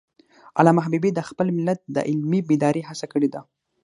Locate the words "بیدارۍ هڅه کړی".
2.49-3.29